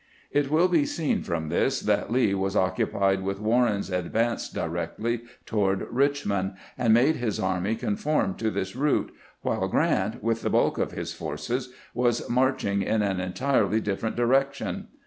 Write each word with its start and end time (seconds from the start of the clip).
."It 0.41 0.49
will 0.49 0.67
be 0.67 0.87
seen 0.87 1.21
from 1.21 1.49
this 1.49 1.79
that 1.81 2.11
Lee 2.11 2.33
was 2.33 2.55
occupied 2.55 3.21
with 3.21 3.39
Warren's 3.39 3.91
advance 3.91 4.49
di 4.49 4.67
rectly 4.67 5.21
toward 5.45 5.85
Richmond, 5.91 6.55
and 6.75 6.91
made 6.91 7.17
his 7.17 7.39
army 7.39 7.75
conform 7.75 8.33
to 8.37 8.49
this 8.49 8.75
route, 8.75 9.11
while 9.43 9.67
Grant, 9.67 10.23
with 10.23 10.41
the 10.41 10.49
bulk 10.49 10.79
of 10.79 10.89
his 10.93 11.13
forces, 11.13 11.71
was 11.93 12.27
marching 12.27 12.81
in 12.81 13.03
an 13.03 13.19
entirely 13.19 13.79
different 13.79 14.15
direction. 14.15 14.87